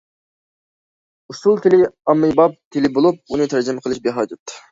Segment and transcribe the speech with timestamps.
[1.33, 4.59] ئۇسسۇل تىلى ئاممىباب تىل بولۇپ، ئۇنى تەرجىمە قىلىش بىھاجەت.